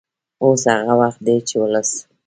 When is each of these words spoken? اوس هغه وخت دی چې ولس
اوس 0.43 0.61
هغه 0.75 0.93
وخت 1.01 1.19
دی 1.25 1.37
چې 1.47 1.55
ولس 1.61 1.89